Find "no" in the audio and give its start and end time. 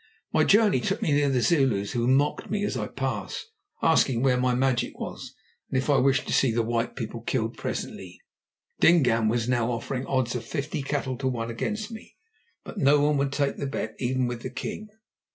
12.79-12.99